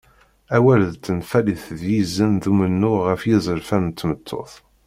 Awal 0.55 0.81
d 0.91 0.95
tenfalit 1.05 1.65
d 1.79 1.81
yizen 1.91 2.31
d 2.43 2.45
umennuɣ 2.51 2.97
ɣef 3.07 3.21
yizerfan 3.25 3.83
n 3.87 3.91
tmeṭṭut. 3.97 4.53